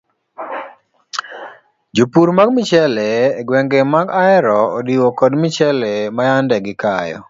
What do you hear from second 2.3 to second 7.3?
mag michele e gwenge mag ahero odiwo kod michele mayande gikayo.